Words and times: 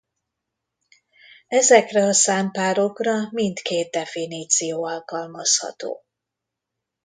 Ezekre 1.47 2.03
a 2.05 2.13
számpárokra 2.13 3.27
mindkét 3.31 3.89
definíció 3.91 4.83
alkalmazható. 4.83 6.03